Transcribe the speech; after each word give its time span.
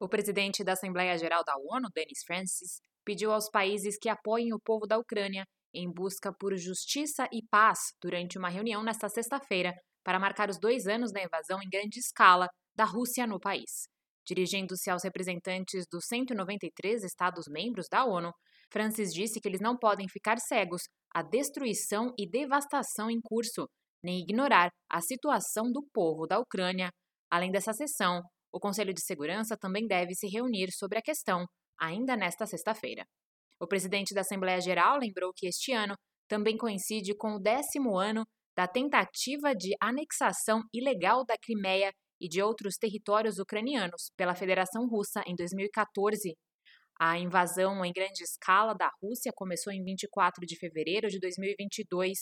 O 0.00 0.08
presidente 0.08 0.62
da 0.62 0.74
Assembleia 0.74 1.18
Geral 1.18 1.42
da 1.44 1.54
ONU, 1.56 1.88
Denis 1.92 2.22
Francis, 2.24 2.80
pediu 3.04 3.32
aos 3.32 3.50
países 3.50 3.98
que 4.00 4.08
apoiem 4.08 4.54
o 4.54 4.60
povo 4.60 4.86
da 4.86 4.96
Ucrânia 4.96 5.44
em 5.74 5.92
busca 5.92 6.32
por 6.32 6.56
justiça 6.56 7.26
e 7.32 7.42
paz 7.50 7.78
durante 8.00 8.38
uma 8.38 8.48
reunião 8.48 8.82
nesta 8.82 9.08
sexta-feira 9.08 9.74
para 10.04 10.20
marcar 10.20 10.50
os 10.50 10.58
dois 10.58 10.86
anos 10.86 11.10
da 11.10 11.22
invasão 11.22 11.60
em 11.60 11.68
grande 11.68 11.98
escala 11.98 12.48
da 12.76 12.84
Rússia 12.84 13.26
no 13.26 13.40
país. 13.40 13.88
Dirigindo-se 14.24 14.88
aos 14.88 15.02
representantes 15.02 15.84
dos 15.90 16.04
193 16.06 17.02
Estados-membros 17.02 17.86
da 17.90 18.04
ONU, 18.04 18.30
Francis 18.70 19.12
disse 19.12 19.40
que 19.40 19.48
eles 19.48 19.60
não 19.60 19.76
podem 19.76 20.06
ficar 20.08 20.38
cegos 20.38 20.82
à 21.12 21.22
destruição 21.22 22.12
e 22.16 22.28
devastação 22.28 23.10
em 23.10 23.20
curso, 23.20 23.66
nem 24.00 24.20
ignorar 24.20 24.70
a 24.88 25.00
situação 25.00 25.72
do 25.72 25.84
povo 25.92 26.26
da 26.26 26.38
Ucrânia. 26.38 26.90
Além 27.30 27.50
dessa 27.50 27.72
sessão, 27.72 28.22
o 28.52 28.60
Conselho 28.60 28.94
de 28.94 29.02
Segurança 29.02 29.56
também 29.56 29.86
deve 29.86 30.14
se 30.14 30.26
reunir 30.28 30.70
sobre 30.72 30.98
a 30.98 31.02
questão, 31.02 31.46
ainda 31.78 32.16
nesta 32.16 32.46
sexta-feira. 32.46 33.04
O 33.60 33.66
presidente 33.66 34.14
da 34.14 34.20
Assembleia 34.20 34.60
Geral 34.60 34.98
lembrou 34.98 35.32
que 35.34 35.46
este 35.46 35.72
ano 35.72 35.94
também 36.28 36.56
coincide 36.56 37.16
com 37.16 37.34
o 37.34 37.40
décimo 37.40 37.98
ano 37.98 38.24
da 38.56 38.66
tentativa 38.66 39.54
de 39.54 39.74
anexação 39.80 40.62
ilegal 40.72 41.24
da 41.24 41.36
Crimeia 41.40 41.92
e 42.20 42.28
de 42.28 42.42
outros 42.42 42.76
territórios 42.76 43.38
ucranianos 43.38 44.10
pela 44.16 44.34
Federação 44.34 44.86
Russa 44.88 45.22
em 45.26 45.34
2014. 45.34 46.34
A 47.00 47.18
invasão 47.18 47.84
em 47.84 47.92
grande 47.92 48.24
escala 48.24 48.74
da 48.74 48.90
Rússia 49.00 49.32
começou 49.34 49.72
em 49.72 49.84
24 49.84 50.44
de 50.44 50.58
fevereiro 50.58 51.08
de 51.08 51.20
2022. 51.20 52.18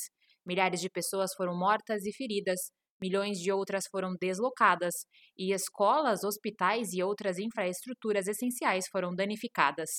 Milhares 0.47 0.81
de 0.81 0.91
pessoas 0.91 1.33
foram 1.35 1.59
mortas 1.59 2.05
e 2.05 2.13
feridas, 2.13 2.61
milhões 3.01 3.39
de 3.39 3.53
outras 3.53 3.85
foram 3.91 4.15
deslocadas 4.21 4.95
e 5.37 5.53
escolas, 5.53 6.25
hospitais 6.25 6.93
e 6.93 7.03
outras 7.03 7.39
infraestruturas 7.39 8.27
essenciais 8.27 8.87
foram 8.91 9.15
danificadas. 9.15 9.91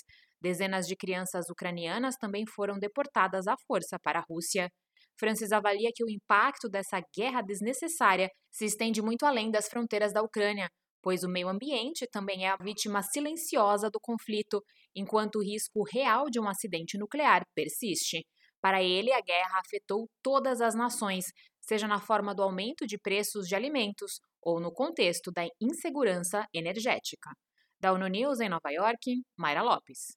Dezenas 0.42 0.86
de 0.88 0.96
crianças 0.96 1.50
ucranianas 1.50 2.16
também 2.16 2.46
foram 2.46 2.78
deportadas 2.78 3.48
à 3.48 3.56
força 3.68 3.98
para 4.00 4.20
a 4.20 4.26
Rússia. 4.30 4.70
Francis 5.20 5.52
avalia 5.52 5.90
que 5.94 6.04
o 6.04 6.10
impacto 6.10 6.70
dessa 6.70 7.02
guerra 7.16 7.42
desnecessária 7.42 8.30
se 8.52 8.66
estende 8.66 9.02
muito 9.02 9.26
além 9.26 9.50
das 9.50 9.68
fronteiras 9.68 10.14
da 10.14 10.22
Ucrânia, 10.22 10.70
pois 11.02 11.24
o 11.24 11.30
meio 11.30 11.48
ambiente 11.48 12.08
também 12.12 12.46
é 12.46 12.50
a 12.50 12.58
vítima 12.58 13.02
silenciosa 13.02 13.90
do 13.90 14.00
conflito, 14.00 14.62
enquanto 14.96 15.38
o 15.38 15.44
risco 15.44 15.84
real 15.92 16.26
de 16.30 16.40
um 16.40 16.48
acidente 16.48 16.98
nuclear 16.98 17.44
persiste. 17.56 18.26
Para 18.62 18.84
ele, 18.84 19.12
a 19.14 19.22
guerra 19.22 19.60
afetou 19.60 20.08
todas 20.24 20.62
as 20.62 20.76
nações, 20.76 21.26
seja 21.68 21.88
na 21.88 22.00
forma 22.00 22.34
do 22.34 22.42
aumento 22.42 22.88
de 22.88 22.98
preços 22.98 23.48
de 23.48 23.56
alimentos 23.56 24.22
ou 24.42 24.60
no 24.60 24.72
contexto 24.72 25.32
da 25.32 25.46
insegurança 25.60 26.48
energética. 26.54 27.32
Da 27.80 27.92
ONU 27.92 28.08
News 28.08 28.40
em 28.40 28.50
Nova 28.50 28.72
York, 28.72 29.22
Mayra 29.38 29.62
Lopes. 29.62 30.16